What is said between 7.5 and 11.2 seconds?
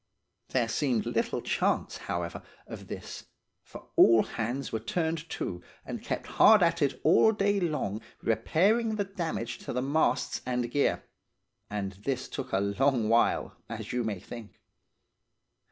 long repairing the damage to the masts and gear;